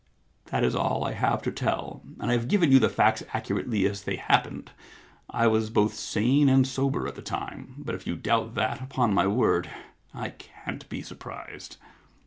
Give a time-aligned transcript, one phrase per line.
[0.45, 3.85] That is all I have to tell, and I have given you the facts accurately
[3.85, 4.71] as they happened.
[5.29, 9.13] I was both sane and sober at the time— but if you doubt that, upon
[9.13, 9.69] my word
[10.11, 11.77] I can't be surprised.'